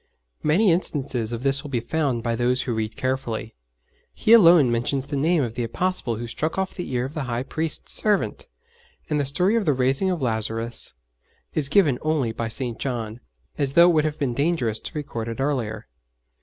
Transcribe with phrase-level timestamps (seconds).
[0.41, 3.53] Many instances of this will be found by those who read carefully.
[4.15, 7.25] He alone mentions the name of the Apostle who struck off the ear of the
[7.25, 8.47] High Priest's servant,
[9.11, 10.95] and the story of the raising of Lazarus
[11.53, 12.79] is given only by St.
[12.79, 13.19] John
[13.59, 15.87] as though it would have been dangerous to record it earlier.